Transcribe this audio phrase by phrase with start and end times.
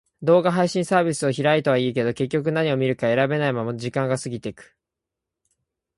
[0.23, 4.75] 動画配信サービスを開いたはいいけど、結局何を見るか選べないまま時間が過ぎていく。